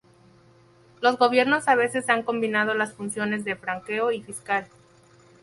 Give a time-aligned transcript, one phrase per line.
[0.99, 4.65] Los gobiernos a veces han combinado las funciones de franqueo y fiscal.